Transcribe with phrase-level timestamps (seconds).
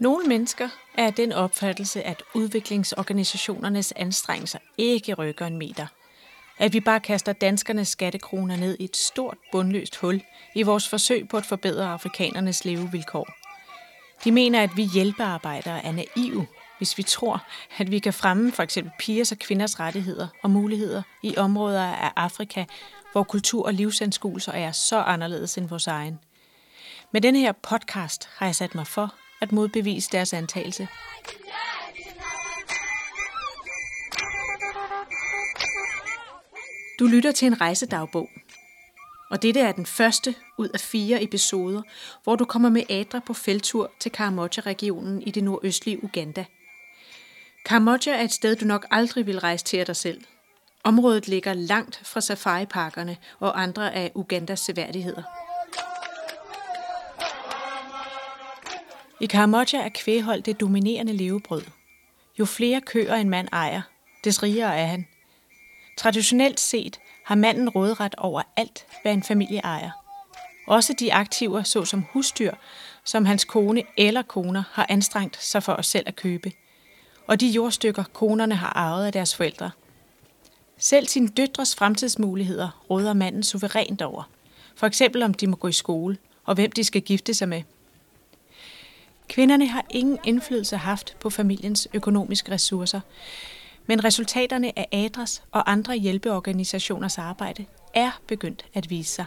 [0.00, 5.86] Nogle mennesker er den opfattelse, at udviklingsorganisationernes anstrengelser ikke rykker en meter.
[6.58, 10.22] At vi bare kaster danskernes skattekroner ned i et stort bundløst hul
[10.54, 13.28] i vores forsøg på at forbedre afrikanernes levevilkår.
[14.24, 16.46] De mener, at vi hjælpearbejdere er naive,
[16.78, 17.44] hvis vi tror,
[17.78, 22.12] at vi kan fremme for eksempel pigers og kvinders rettigheder og muligheder i områder af
[22.16, 22.64] Afrika,
[23.12, 26.18] hvor kultur og livsanskuelser er så anderledes end vores egen.
[27.12, 30.88] Med denne her podcast har jeg sat mig for at modbevise deres antagelse.
[36.98, 38.28] Du lytter til en rejsedagbog,
[39.30, 41.82] og dette er den første ud af fire episoder,
[42.24, 46.44] hvor du kommer med Adra på feltur til Karamoja-regionen i det nordøstlige Uganda.
[47.64, 50.24] Karamoja er et sted, du nok aldrig vil rejse til af dig selv.
[50.84, 55.45] Området ligger langt fra safariparkerne og andre af Ugandas seværdigheder.
[59.20, 61.62] I Karamoja er kvæghold det dominerende levebrød.
[62.38, 63.82] Jo flere køer en mand ejer,
[64.24, 65.06] des rigere er han.
[65.98, 69.90] Traditionelt set har manden råderet over alt, hvad en familie ejer.
[70.66, 72.54] Også de aktiver, såsom husdyr,
[73.04, 76.52] som hans kone eller koner har anstrengt sig for os selv at købe.
[77.26, 79.70] Og de jordstykker, konerne har arvet af deres forældre.
[80.78, 84.30] Selv sine døtres fremtidsmuligheder råder manden suverænt over.
[84.76, 87.62] For eksempel om de må gå i skole, og hvem de skal gifte sig med–
[89.28, 93.00] Kvinderne har ingen indflydelse haft på familiens økonomiske ressourcer,
[93.86, 99.26] men resultaterne af ADRAS og andre hjælpeorganisationers arbejde er begyndt at vise sig.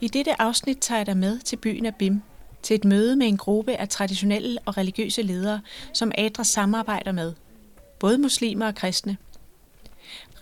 [0.00, 2.22] I dette afsnit tager jeg dig med til byen Abim,
[2.62, 5.60] til et møde med en gruppe af traditionelle og religiøse ledere,
[5.92, 7.34] som ADRAS samarbejder med,
[8.00, 9.16] både muslimer og kristne.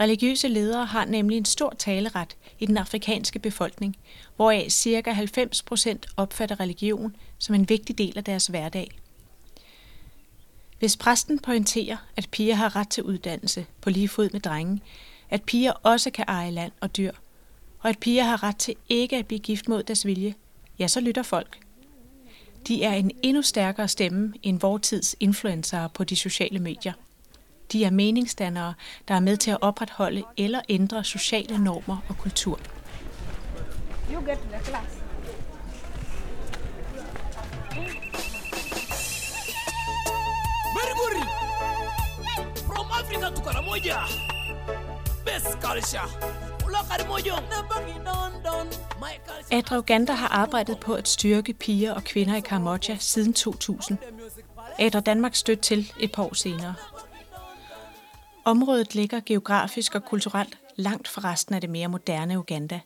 [0.01, 3.97] Religiøse ledere har nemlig en stor taleret i den afrikanske befolkning,
[4.37, 5.11] hvoraf ca.
[5.11, 8.91] 90 procent opfatter religion som en vigtig del af deres hverdag.
[10.79, 14.81] Hvis præsten pointerer, at piger har ret til uddannelse på lige fod med drenge,
[15.31, 17.13] at piger også kan eje land og dyr,
[17.81, 20.35] og at piger har ret til ikke at blive gift mod deres vilje,
[20.79, 21.59] ja, så lytter folk.
[22.69, 26.93] De er en endnu stærkere stemme end vor tids influencer på de sociale medier.
[27.75, 28.75] De er meningsdannere,
[29.09, 32.61] der er med til at opretholde eller ændre sociale normer og kultur.
[34.13, 34.95] You get the class.
[37.75, 37.97] Good.
[42.67, 43.99] From Africa to Karamoja.
[45.25, 46.35] Best culture.
[49.51, 53.99] Adra Uganda har arbejdet på at styrke piger og kvinder i Karamoja siden 2000.
[54.79, 56.75] Adra Danmark stødt til et par år senere.
[58.45, 62.81] Området ligger geografisk og kulturelt langt fra resten af det mere moderne Uganda.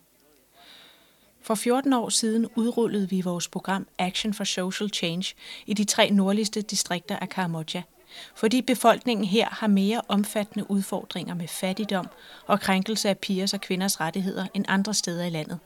[1.41, 6.09] For 14 år siden udrullede vi vores program Action for Social Change i de tre
[6.09, 7.83] nordligste distrikter af Karamoja,
[8.35, 12.07] fordi befolkningen her har mere omfattende udfordringer med fattigdom
[12.47, 15.59] og krænkelse af pigers og kvinders rettigheder end andre steder i landet.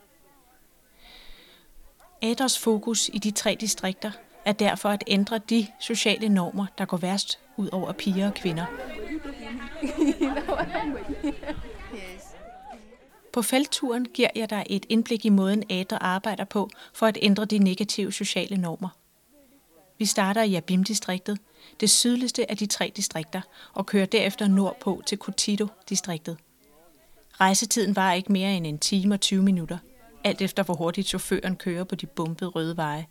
[2.21, 4.11] Aders fokus i de tre distrikter
[4.45, 8.65] er derfor at ændre de sociale normer, der går værst ud over piger og kvinder.
[13.33, 17.45] På feltturen giver jeg dig et indblik i måden Ader arbejder på for at ændre
[17.45, 18.89] de negative sociale normer.
[19.97, 21.37] Vi starter i Abim-distriktet,
[21.79, 23.41] det sydligste af de tre distrikter,
[23.73, 26.37] og kører derefter nordpå til Kotito-distriktet.
[27.31, 29.77] Rejsetiden var ikke mere end en time og 20 minutter,
[30.23, 33.07] alt efter hvor hurtigt chaufføren kører på de bumpede røde veje.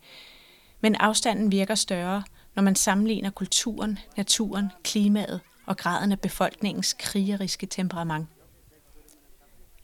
[0.81, 2.23] Men afstanden virker større,
[2.55, 8.27] når man sammenligner kulturen, naturen, klimaet og graden af befolkningens krigeriske temperament.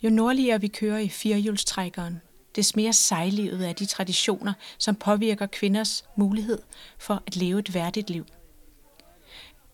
[0.03, 2.21] Jo nordligere vi kører i firehjulstrækkeren,
[2.57, 6.59] des mere sejlivet af de traditioner, som påvirker kvinders mulighed
[6.99, 8.27] for at leve et værdigt liv.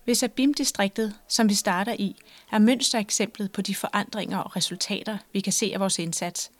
[0.04, 2.16] Hvis Abim-distriktet, som vi starter i,
[2.52, 6.50] er mønstereksemplet på de forandringer og resultater, vi kan se af vores indsats,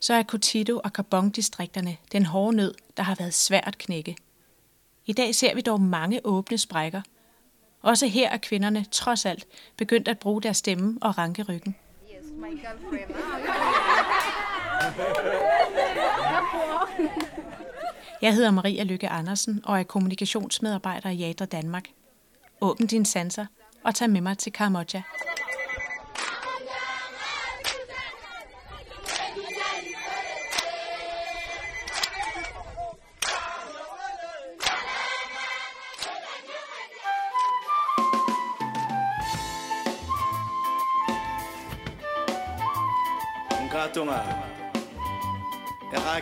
[0.00, 4.16] så er Kotito og Kabong-distrikterne den hårde nød, der har været svært at knække.
[5.06, 7.02] I dag ser vi dog mange åbne sprækker.
[7.86, 9.46] Også her er kvinderne trods alt
[9.76, 11.76] begyndt at bruge deres stemme og ranke ryggen.
[12.10, 12.60] Yes, my
[18.22, 21.84] Jeg hedder Maria Lykke Andersen og er kommunikationsmedarbejder i Jadra Danmark.
[22.60, 23.46] Åbn din sanser
[23.84, 25.02] og tag med mig til Karamoja.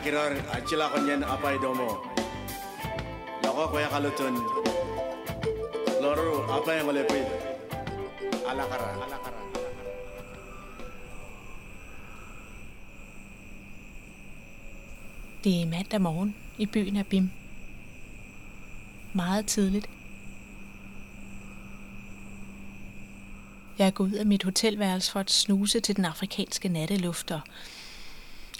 [0.04, 1.88] Kirar achila konyen apai e domo.
[3.44, 4.34] Loko ko yakalutun.
[6.02, 7.26] Loro apay e ngolepil.
[8.50, 8.88] Alakara.
[9.04, 9.40] Alakara.
[15.44, 17.30] Det er mandag morgen i byen af Bim.
[19.12, 19.88] Meget tidligt.
[23.78, 27.40] Jeg er gået ud af mit hotelværelse for at snuse til den afrikanske natteluft og,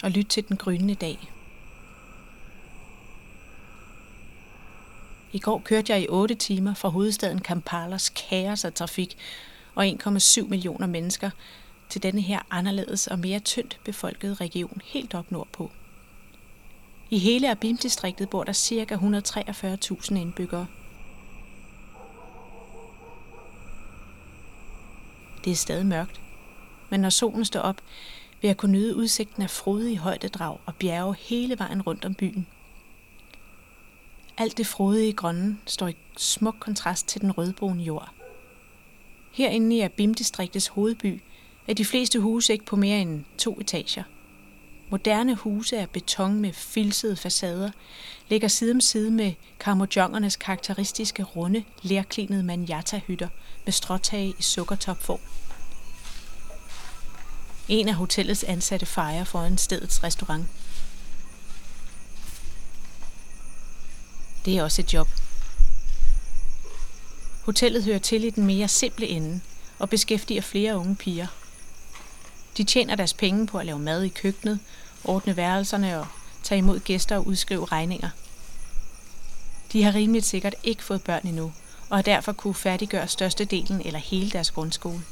[0.03, 1.34] og lytte til den grønne dag.
[5.35, 9.19] I går kørte jeg i 8 timer fra hovedstaden Kampalas kaos af trafik
[9.75, 11.31] og 1,7 millioner mennesker
[11.89, 15.71] til denne her anderledes og mere tyndt befolkede region helt op nordpå.
[17.11, 18.95] I hele Abim-distriktet bor der ca.
[18.95, 20.67] 143.000 indbyggere.
[25.45, 26.21] Det er stadig mørkt,
[26.91, 27.81] men når solen står op,
[28.41, 32.47] vil jeg kunne nyde udsigten af frodige højdedrag og bjerge hele vejen rundt om byen.
[34.37, 38.11] Alt det frodige grønne står i smuk kontrast til den rødbrune jord.
[39.33, 41.23] Herinde i Abim-distriktets hovedby
[41.69, 44.03] er de fleste huse ikke på mere end to etager.
[44.91, 47.71] Moderne huse af beton med filsede facader
[48.29, 53.29] ligger side om side med karmojongernes karakteristiske runde, lærklinede manjata-hytter
[53.65, 55.21] med stråtage i sukkertopform.
[57.69, 60.45] En af hotellets ansatte fejrer foran stedets restaurant.
[64.45, 65.09] Det er også et job.
[67.45, 69.41] Hotellet hører til i den mere simple ende
[69.79, 71.27] og beskæftiger flere unge piger.
[72.57, 74.61] De tjener deres penge på at lave mad i køkkenet,
[75.05, 76.07] ordne værelserne og
[76.43, 78.11] tage imod gæster og udskrive regninger.
[79.73, 81.53] De har rimeligt sikkert ikke fået børn endnu,
[81.89, 85.03] og har derfor kunne færdiggøre størstedelen eller hele deres grundskole.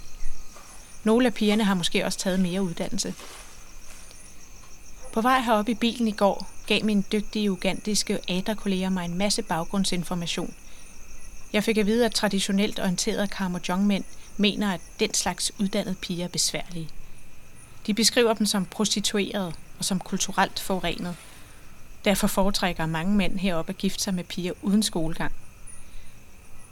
[1.05, 3.15] Nogle af pigerne har måske også taget mere uddannelse.
[5.13, 9.43] På vej herop i bilen i går gav min dygtige ugandiske aderkolleger mig en masse
[9.43, 10.55] baggrundsinformation.
[11.53, 14.05] Jeg fik at vide, at traditionelt orienterede Karmojong-mænd
[14.37, 16.89] mener, at den slags uddannede piger er besværlige.
[17.87, 21.17] De beskriver dem som prostituerede og som kulturelt forurenet.
[22.05, 25.33] Derfor foretrækker mange mænd heroppe at gifte sig med piger uden skolegang.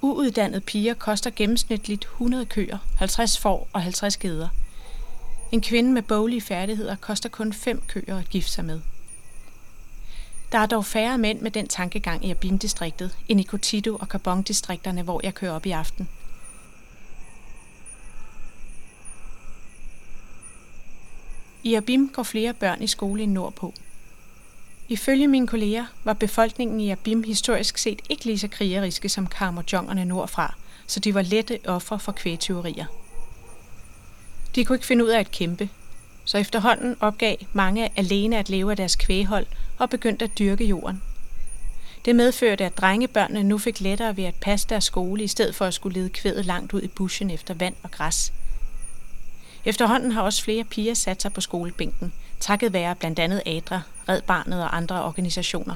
[0.01, 4.49] Uuddannede piger koster gennemsnitligt 100 køer, 50 får og 50 geder.
[5.53, 8.81] En kvinde med boglige færdigheder koster kun 5 køer at gifte sig med.
[10.53, 15.03] Der er dog færre mænd med den tankegang i Abim-distriktet end i Cotito og Carbon-distrikterne,
[15.03, 16.09] hvor jeg kører op i aften.
[21.63, 23.75] I Abim går flere børn i skole end nordpå.
[24.89, 30.05] Ifølge mine kolleger var befolkningen i Abim historisk set ikke lige så krigeriske som karmojongerne
[30.05, 30.55] nordfra,
[30.87, 32.87] så de var lette ofre for kvægtyverier.
[34.55, 35.69] De kunne ikke finde ud af at kæmpe,
[36.25, 39.47] så efterhånden opgav mange alene at leve af deres kvæghold
[39.79, 41.03] og begyndte at dyrke jorden.
[42.05, 45.65] Det medførte, at drengebørnene nu fik lettere ved at passe deres skole, i stedet for
[45.65, 48.33] at skulle lede kvædet langt ud i buschen efter vand og græs.
[49.65, 54.23] Efterhånden har også flere piger sat sig på skolebænken, takket være blandt andet ADRA, Red
[54.23, 55.75] Barnet og andre organisationer.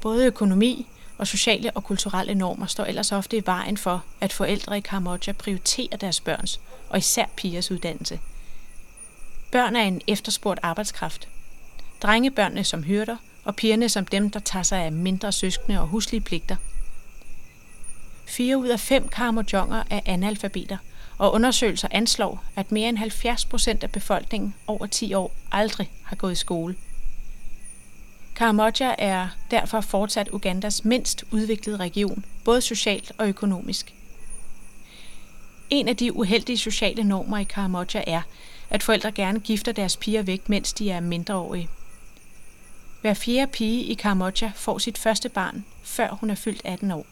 [0.00, 0.86] Både økonomi
[1.20, 5.32] og sociale og kulturelle normer står ellers ofte i vejen for, at forældre i Kambodja
[5.32, 8.20] prioriterer deres børns, og især pigers uddannelse.
[9.52, 11.28] Børn er en efterspurgt arbejdskraft.
[12.02, 16.20] Drengebørnene som hyrder, og pigerne som dem, der tager sig af mindre søskende og huslige
[16.20, 16.56] pligter.
[18.26, 20.76] Fire ud af fem karmojonger er analfabeter–
[21.20, 26.16] og undersøgelser anslår, at mere end 70 procent af befolkningen over 10 år aldrig har
[26.16, 26.76] gået i skole.
[28.40, 33.94] Karamoja er derfor fortsat Ugandas mindst udviklede region, både socialt og økonomisk.
[35.70, 38.22] En af de uheldige sociale normer i Karamoja er,
[38.70, 41.68] at forældre gerne gifter deres piger væk, mens de er mindreårige.
[43.00, 47.06] Hver fjerde pige i Karamoja får sit første barn, før hun er fyldt 18 år.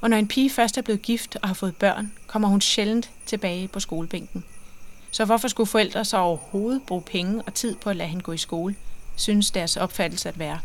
[0.00, 3.10] Og når en pige først er blevet gift og har fået børn, kommer hun sjældent
[3.26, 4.44] tilbage på skolebænken.
[5.10, 8.32] Så hvorfor skulle forældre så overhovedet bruge penge og tid på at lade hende gå
[8.32, 8.76] i skole,
[9.18, 10.58] synes deres opfattelse at være.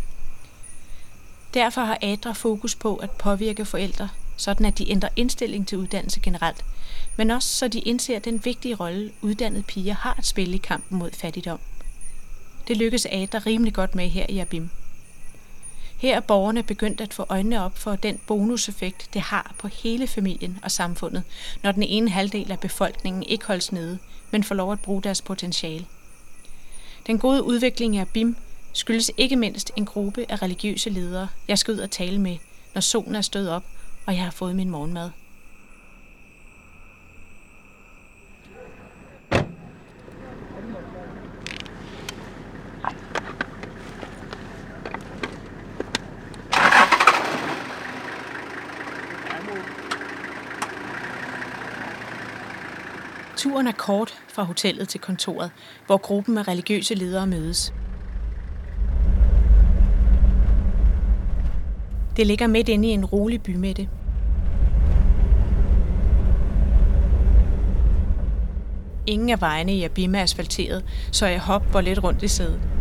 [1.54, 6.20] Derfor har ADRA fokus på at påvirke forældre, sådan at de ændrer indstilling til uddannelse
[6.20, 6.66] generelt,
[7.16, 11.00] men også så de indser den vigtige rolle, uddannede piger har at spille i kampen
[11.00, 11.60] mod fattigdom.
[12.68, 14.70] Det lykkes ADRA rimelig godt med her i Abim.
[15.98, 20.08] Her er borgerne begyndt at få øjnene op for den bonuseffekt, det har på hele
[20.08, 21.24] familien og samfundet,
[21.64, 24.00] når den ene halvdel af befolkningen ikke holdes nede,
[24.32, 25.86] men får lov at bruge deres potentiale.
[27.08, 28.36] Den gode udvikling af BIM
[28.74, 32.38] skyldes ikke mindst en gruppe af religiøse ledere, jeg skal ud og tale med,
[32.74, 33.64] når solen er stået op,
[34.06, 35.10] og jeg har fået min morgenmad.
[53.38, 55.52] Turen er kort fra hotellet til kontoret,
[55.86, 57.74] hvor gruppen af religiøse ledere mødes.
[62.18, 63.90] Det ligger midt inde i en rolig bymidte.
[69.08, 72.73] Ingen af vejene i Abima er asfalteret, så jeg hopper lidt rundt i sædet.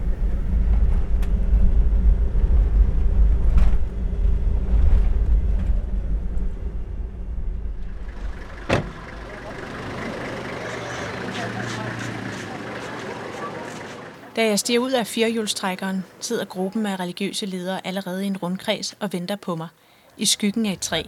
[14.36, 18.92] Da jeg stiger ud af firehjulstrækkeren, sidder gruppen af religiøse ledere allerede i en rundkreds
[19.00, 19.68] og venter på mig,
[20.16, 21.02] i skyggen af et træ.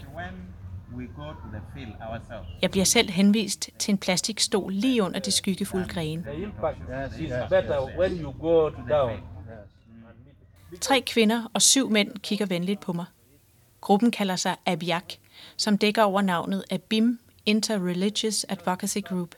[2.63, 6.25] Jeg bliver selv henvist til en plastikstol lige under de skyggefulde grene.
[10.81, 13.07] Tre kvinder og syv mænd kigger venligt på mig.
[13.81, 15.05] Gruppen kalder sig ABIAC,
[15.57, 19.35] som dækker over navnet ABIM Interreligious Advocacy Group.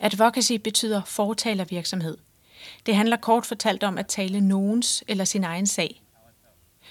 [0.00, 2.16] Advocacy betyder fortalervirksomhed–
[2.86, 6.02] det handler kort fortalt om at tale nogens eller sin egen sag.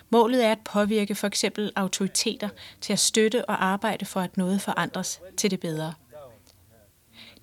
[0.10, 2.50] Målet er at påvirke for eksempel autoriteter
[2.82, 5.94] til at støtte og arbejde for, at noget forandres til det bedre.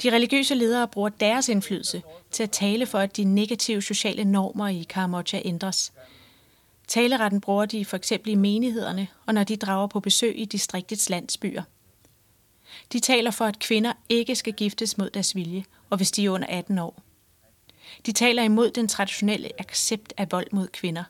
[0.02, 4.68] De religiøse ledere bruger deres indflydelse til at tale for, at de negative sociale normer
[4.68, 5.92] i Karamoja ændres.
[6.88, 11.10] Taleretten bruger de for eksempel i menighederne, og når de drager på besøg i distriktets
[11.10, 11.62] landsbyer.
[12.92, 16.30] De taler for, at kvinder ikke skal giftes mod deres vilje, og hvis de er
[16.30, 17.02] under 18 år.
[18.06, 21.04] De taler imod den traditionelle accept af vold mod kvinder.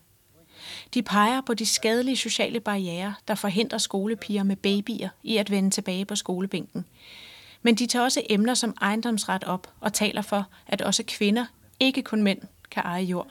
[0.95, 5.71] De peger på de skadelige sociale barriere, der forhindrer skolepiger med babyer i at vende
[5.71, 6.85] tilbage på skolebænken.
[7.63, 11.47] Men de tager også emner som ejendomsret op og taler for, at også kvinder,
[11.81, 12.39] ikke kun mænd,
[12.71, 13.29] kan eje jord.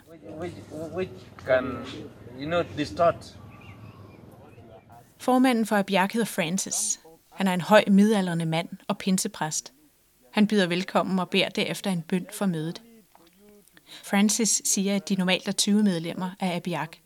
[5.18, 7.00] Formanden for Abjak hedder Francis.
[7.32, 9.74] Han er en høj midaldrende mand og pinsepræst.
[10.32, 12.82] Han byder velkommen og beder derefter en bøn for mødet.
[14.04, 16.98] Francis siger, at de normalt er 20 medlemmer af Abiyak.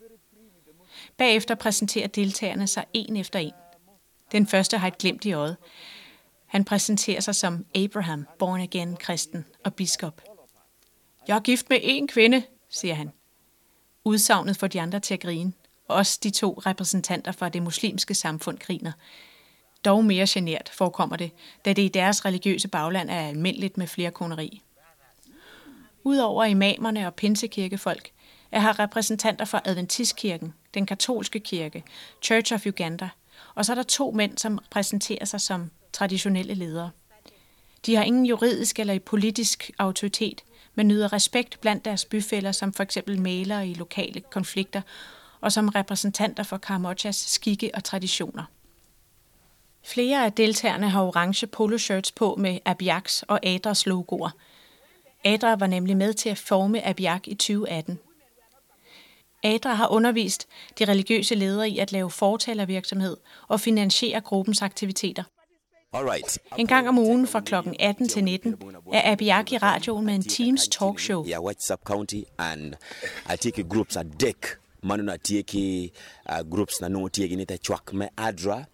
[1.16, 3.52] Bagefter præsenterer deltagerne sig en efter en.
[4.32, 5.56] Den første har et glimt i øjet.
[6.46, 10.22] Han præsenterer sig som Abraham, born again kristen og biskop.
[11.28, 13.10] Jeg er gift med én kvinde, siger han.
[14.04, 15.52] Udsagnet får de andre til at grine.
[15.88, 18.92] Også de to repræsentanter fra det muslimske samfund griner.
[19.84, 21.30] Dog mere genert forekommer det,
[21.64, 24.62] da det i deres religiøse bagland er almindeligt med flere koneri.
[26.04, 28.10] Udover imamerne og pinsekirkefolk,
[28.52, 31.84] er her repræsentanter fra Adventistkirken, den katolske kirke,
[32.22, 33.08] Church of Uganda,
[33.54, 36.90] og så er der to mænd, som præsenterer sig som traditionelle ledere.
[37.86, 42.82] De har ingen juridisk eller politisk autoritet, men nyder respekt blandt deres byfælder som for
[42.82, 44.82] eksempel malere i lokale konflikter
[45.40, 48.44] og som repræsentanter for Karamochas skikke og traditioner.
[49.84, 54.30] Flere af deltagerne har orange poloshirts på med Abiaks og Adras logoer–
[55.24, 57.98] Adra var nemlig med til at forme Abiak i 2018.
[59.42, 60.46] Adra har undervist
[60.78, 63.16] de religiøse ledere i at lave fortalervirksomhed
[63.48, 65.22] og finansiere gruppens aktiviteter.
[65.92, 66.38] Alright.
[66.58, 67.54] En gang om ugen fra kl.
[67.80, 68.56] 18 til 19
[68.92, 71.26] er Abiak i radioen med en Teams talkshow.
[71.26, 72.74] Ja, WhatsApp County and
[73.34, 74.46] I take groups at deck.
[74.82, 75.90] Manu na tieke
[76.32, 78.64] uh, groups na no tieke nita chwak med Adra.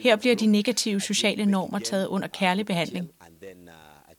[0.00, 3.10] Her bliver de negative sociale normer taget under kærlig behandling.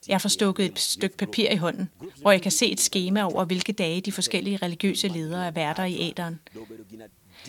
[0.08, 1.90] Jeg får stukket et stykke papir i hånden,
[2.22, 5.84] hvor jeg kan se et skema over, hvilke dage de forskellige religiøse ledere er værter
[5.84, 6.40] i æderen.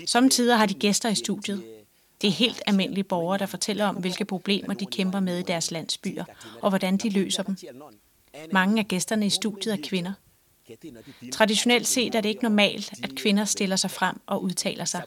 [0.06, 1.64] Samtidig har de gæster i studiet.
[2.20, 5.70] Det er helt almindelige borgere, der fortæller om, hvilke problemer de kæmper med i deres
[5.70, 6.24] landsbyer,
[6.62, 7.56] og hvordan de løser dem.
[8.52, 10.12] Mange af gæsterne i studiet er kvinder.
[11.32, 15.02] Traditionelt set er det ikke normalt, at kvinder stiller sig frem og udtaler sig.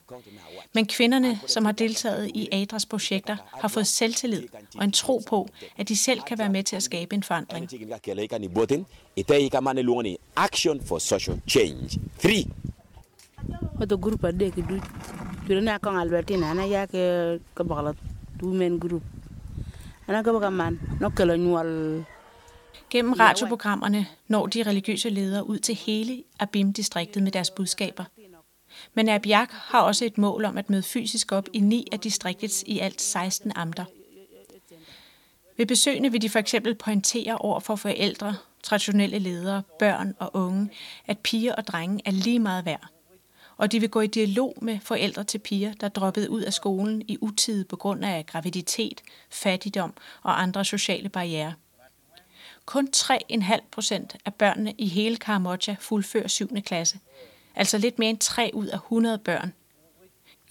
[0.74, 4.44] Men kvinderne, som har deltaget i Adras projekter, har fået selvtillid
[4.76, 7.70] og en tro på, at de selv kan være med til at skabe en forandring.
[10.36, 12.00] Action for social change.
[12.22, 12.46] 3.
[13.82, 14.80] Oto group ade ki du
[15.48, 17.40] ture Albertina ana ya ke
[18.80, 19.04] group.
[20.08, 20.22] Ana
[21.00, 22.06] no nyual
[22.90, 28.04] Gennem radioprogrammerne når de religiøse ledere ud til hele Abim-distriktet med deres budskaber.
[28.94, 32.64] Men Abiak har også et mål om at møde fysisk op i ni af distriktets
[32.68, 33.86] i alt 16 amter.
[35.58, 40.70] Ved besøgene vil de for eksempel pointere over for forældre, traditionelle ledere, børn og unge,
[41.06, 42.88] at piger og drenge er lige meget værd.
[43.58, 47.02] Og de vil gå i dialog med forældre til piger, der droppede ud af skolen
[47.02, 51.54] i utide på grund af graviditet, fattigdom og andre sociale barriere.
[52.68, 56.62] Kun 3,5 procent af børnene i hele Karamoja fuldfører 7.
[56.62, 57.00] klasse,
[57.56, 59.54] altså lidt mere end 3 ud af 100 børn.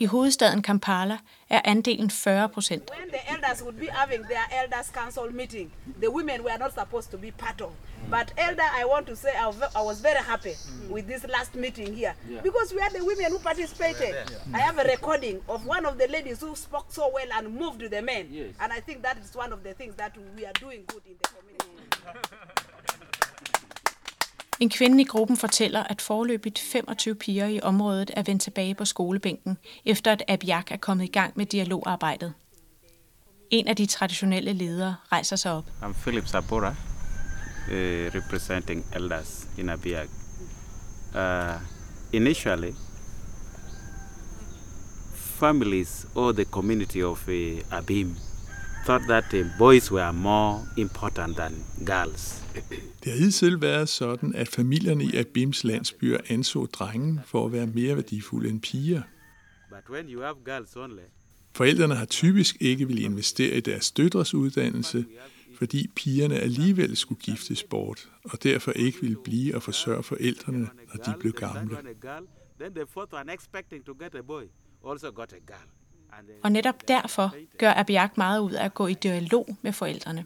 [0.00, 1.18] I hovedstaden Kampala
[1.50, 2.90] er andelen 40 procent.
[2.90, 7.10] When the elders would be having their elders council meeting, the women were not supposed
[7.10, 7.72] to be part of.
[8.10, 10.54] But elder, I want to say I was ve- I was very happy
[10.90, 14.14] with this last meeting here because we had the women who participated.
[14.52, 17.80] I have a recording of one of the ladies who spoke so well and moved
[17.90, 20.84] the men, and I think that is one of the things that we are doing
[20.86, 22.62] good in the community.
[24.60, 28.84] En kvinde i gruppen fortæller, at forløbigt 25 piger i området er vendt tilbage på
[28.84, 32.32] skolebænken, efter at Abjak er kommet i gang med dialogarbejdet.
[33.50, 35.64] En af de traditionelle ledere rejser sig op.
[35.82, 36.74] I'm Philip Sapora,
[37.68, 40.08] uh, eh, representing elders in Abiyak.
[41.14, 41.60] Uh, eh,
[42.12, 42.72] initially,
[45.14, 47.34] families or the community of uh,
[47.78, 48.16] Abim
[48.86, 49.24] thought that
[49.58, 51.52] boys were more important than
[51.86, 52.42] girls.
[53.04, 57.66] Det har hidtil været sådan, at familierne i Abims landsbyer anså drengen for at være
[57.66, 59.02] mere værdifulde end piger.
[59.70, 61.02] But when you have girls only,
[61.52, 65.04] Forældrene har typisk ikke vil investere i deres døtres uddannelse,
[65.58, 71.04] fordi pigerne alligevel skulle giftes bort, og derfor ikke ville blive og forsørge forældrene, når
[71.04, 71.76] de blev gamle.
[72.60, 74.42] then the fourth one expecting to get a boy
[74.88, 75.85] also got a girl.
[76.42, 80.24] Og netop derfor gør Abiyak meget ud af at gå i dialog med forældrene.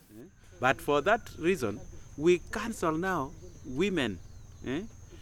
[0.60, 1.80] But for that reason,
[2.18, 3.32] we cancel now
[3.76, 4.18] women,
[4.66, 4.80] eh?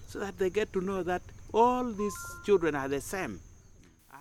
[0.08, 1.22] so that they get to know that
[1.54, 3.38] all these children are the same.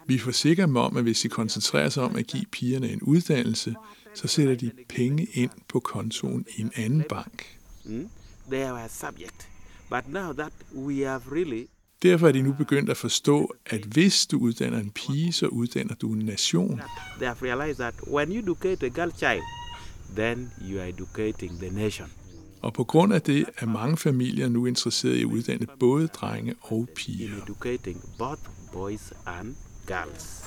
[0.08, 3.75] Vi forsikrer dem om, at hvis de koncentrerer sig om at give pigerne en uddannelse,
[4.13, 7.58] så sætter de penge ind på kontoen i en anden bank.
[7.86, 8.10] Mm?
[8.51, 9.50] They are a subject.
[9.89, 11.68] But now that we have really
[12.04, 15.96] Derfor er de nu begyndt at forstå, at hvis du uddanner en pige, så uddanner
[15.96, 16.82] du en nation.
[17.17, 19.41] they have realized that when you educate a girl child,
[20.15, 22.12] then you are educating the nation.
[22.62, 26.56] Og på grund af det er mange familier nu interesserede i at uddanne både drenge
[26.62, 27.41] og piger.
[27.43, 28.41] educating both
[28.74, 29.56] boys and
[29.88, 30.43] girls.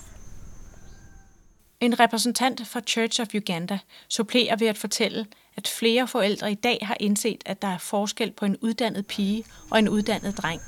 [1.80, 6.78] En repræsentant fra Church of Uganda supplerer ved at fortælle, at flere forældre i dag
[6.82, 10.60] har indset, at der er forskel på en uddannet pige og en uddannet dreng.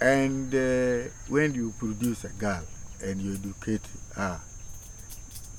[0.00, 2.64] And uh, when you produce a girl
[3.04, 3.80] and you educate
[4.16, 4.40] her,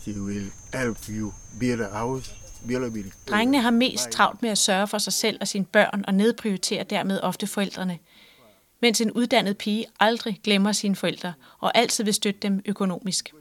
[0.04, 2.34] she will help you build a house,
[2.68, 3.14] build a building.
[3.28, 6.84] Drengene har mest travlt med at sørge for sig selv og sine børn og nedprioriterer
[6.84, 8.00] dermed ofte forældrene.
[8.82, 13.34] Mens en uddannet pige aldrig glemmer sine forældre og altid vil støtte dem økonomisk.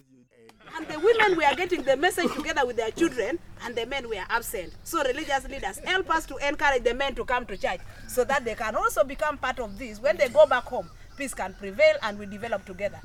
[0.77, 4.25] And the women were getting the message together with their children, and the men were
[4.29, 4.73] absent.
[4.85, 8.45] So religious leaders help us to encourage the men to come to church, so that
[8.45, 9.99] they can also become part of this.
[10.01, 13.01] When they go back home, peace can prevail, and we develop together.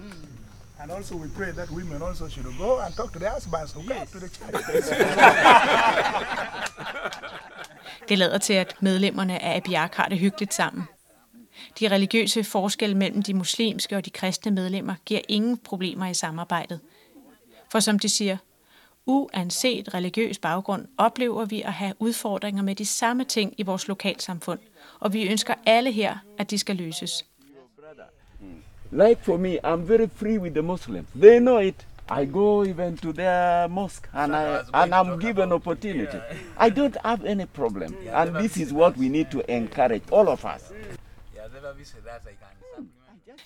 [0.81, 3.83] And also we pray that women also should go and talk to their husbands who
[3.87, 4.51] come to the church.
[8.09, 10.83] Det lader til, at medlemmerne af Abiyak har det hyggeligt sammen.
[11.79, 16.79] De religiøse forskelle mellem de muslimske og de kristne medlemmer giver ingen problemer i samarbejdet.
[17.71, 18.37] For som de siger,
[19.05, 24.59] uanset religiøs baggrund oplever vi at have udfordringer med de samme ting i vores lokalsamfund,
[24.99, 27.25] og vi ønsker alle her, at de skal løses.
[28.91, 31.07] Like for me, I'm very free with the Muslims.
[31.15, 31.87] They know it.
[32.21, 36.17] I go even to their mosque and, I, and I'm given opportunity.
[36.59, 37.95] I don't have any problem.
[38.13, 40.61] And this is what we need to encourage, all of us.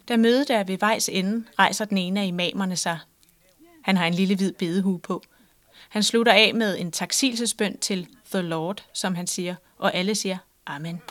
[0.07, 2.99] Da mødet er ved vejs ende, rejser den ene af imamerne sig.
[3.85, 5.23] Han har en lille hvid bedehue på.
[5.89, 10.37] Han slutter af med en taksilsesbøn til The Lord, som han siger, og alle siger
[10.65, 11.01] Amen.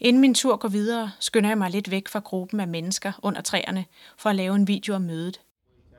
[0.00, 3.40] Inden min tur går videre, skynder jeg mig lidt væk fra gruppen af mennesker under
[3.40, 3.84] træerne
[4.16, 5.40] for at lave en video om mødet.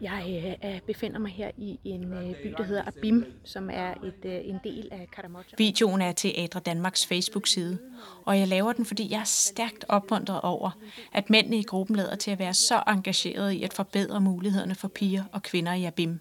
[0.04, 4.26] Jeg øh, befinder mig her i en øh, by, der hedder Abim, som er et,
[4.26, 5.44] øh, en del af Karamoja.
[5.58, 7.80] Videoen er til Adra Danmarks Facebook-side,
[8.26, 10.72] og jeg laver den, fordi jeg er stærkt opmuntret over,
[11.14, 14.88] at mændene i gruppen lader til at være så engagerede i at forbedre mulighederne for
[14.88, 16.20] piger og kvinder i Abim.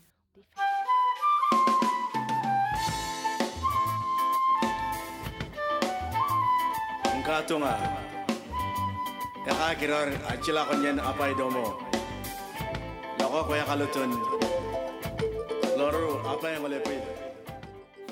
[7.21, 7.73] Nkatunga.
[9.47, 11.92] Yaka kirar achila konyen apay domo.
[13.33, 14.11] Loko ko yakalutun.
[15.79, 17.01] Loru apay ngolepid.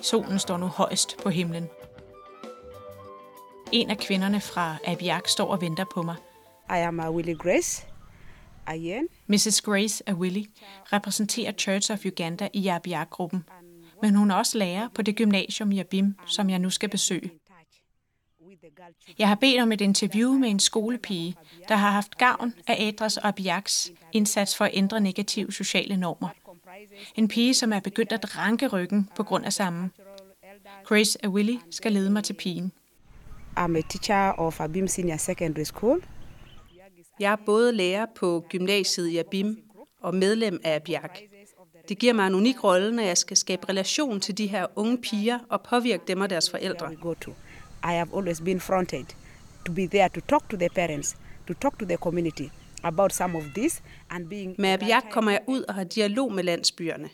[0.03, 1.69] Solen står nu højst på himlen.
[3.73, 6.17] En af kvinderne fra Abiyak står og venter på mig.
[6.71, 7.87] I am a Willie Grace.
[8.67, 9.09] Ayen.
[9.27, 9.63] Mrs.
[9.63, 10.47] Grace Awili
[10.93, 13.45] repræsenterer Church of Uganda i Abiyak-gruppen,
[14.03, 17.31] men hun er også lærer på det gymnasium i Abim, som jeg nu skal besøge.
[19.19, 21.37] Jeg har bedt om et interview med en skolepige,
[21.69, 26.29] der har haft gavn af Adras og Abiaks indsats for at ændre negative sociale normer.
[27.15, 29.93] En pige, som er begyndt at ranke ryggen på grund af sammen.
[30.85, 32.73] Grace Awili skal lede mig til pigen.
[33.59, 36.05] I'm a teacher of Abim Senior Secondary School.
[37.21, 39.59] Jeg er både lærer på gymnasiet i Abim
[40.03, 41.19] og medlem af Abiak.
[41.89, 44.99] Det giver mig en unik rolle, når jeg skal skabe relation til de her unge
[44.99, 46.91] piger og påvirke dem og deres forældre.
[47.85, 49.07] I have always been fronted
[49.67, 51.17] to be there to talk to the parents,
[51.47, 52.51] to talk to the community
[52.83, 56.45] about some of this and being Med Abiak kommer jeg ud og har dialog med
[56.45, 57.09] landsbyerne.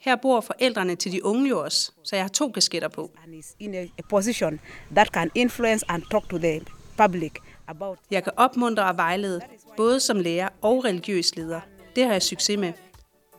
[0.00, 3.10] Her bor forældrene til de unge jo også, så jeg har to kasketter på.
[3.24, 4.60] and is in a, a position
[4.94, 6.60] that can influence and talk to the
[6.96, 7.32] public
[7.66, 9.40] about Jeg kan opmuntre og vejlede,
[9.76, 11.60] både som lærer og religiøs leder.
[11.96, 12.72] Det har jeg succes med.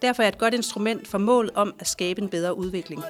[0.02, 3.04] Derfor er jeg et godt instrument for målet om at skabe en bedre udvikling.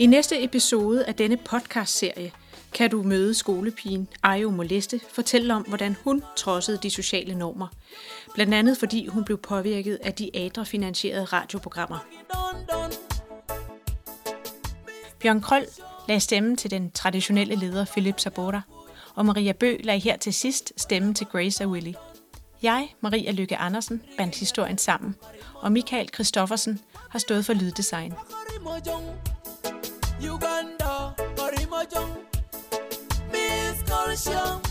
[0.00, 2.32] I næste episode af denne podcastserie
[2.72, 7.66] kan du møde skolepigen Ayo Moleste fortælle om, hvordan hun trodsede de sociale normer.
[8.34, 11.98] Blandt andet fordi hun blev påvirket af de ADRA-finansierede radioprogrammer.
[15.18, 15.66] Bjørn Krøll
[16.08, 18.60] lagde stemmen til den traditionelle leder Philip Sabora,
[19.14, 21.92] og Maria Bø lagde her til sidst stemmen til Grace og Willy.
[22.62, 25.16] Jeg, Maria Lykke Andersen, bandt historien sammen,
[25.54, 28.14] og Michael Christoffersen har stået for lyddesign.
[30.20, 31.10] Uganda,
[33.32, 34.69] Miss